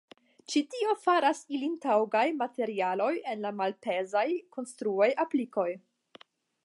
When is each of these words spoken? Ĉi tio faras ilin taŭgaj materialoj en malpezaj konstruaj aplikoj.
Ĉi 0.51 0.61
tio 0.75 0.93
faras 1.01 1.41
ilin 1.57 1.75
taŭgaj 1.83 2.23
materialoj 2.39 3.11
en 3.35 3.45
malpezaj 3.61 4.27
konstruaj 4.57 5.11
aplikoj. 5.27 5.69